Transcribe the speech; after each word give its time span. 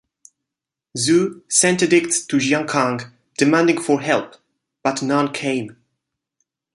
Zu 0.97 1.43
sent 1.47 1.83
edicts 1.83 2.25
to 2.25 2.37
Jiankang 2.37 3.11
demanding 3.39 3.79
for 3.79 4.01
help 4.01 4.35
but 4.81 5.03
none 5.03 5.31
came. 5.31 5.77